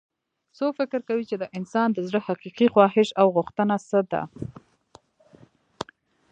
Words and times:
څوک 0.57 0.71
فکر 0.79 0.99
کوي 1.07 1.23
چې 1.29 1.35
د 1.39 1.43
انسان 1.57 1.87
د 1.93 1.99
زړه 2.07 2.19
حقیقي 2.27 2.67
خواهش 2.73 3.07
او 3.19 3.27
غوښتنه 3.35 3.75
څه 3.87 3.99
ده 4.11 4.21